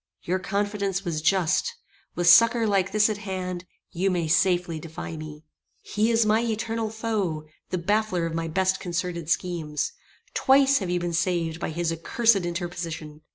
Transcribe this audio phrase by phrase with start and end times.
[0.23, 1.75] Your confidence was just.
[2.15, 5.43] With succour like this at hand you may safely defy me.
[5.83, 9.91] "He is my eternal foe; the baffler of my best concerted schemes.
[10.33, 13.21] Twice have you been saved by his accursed interposition.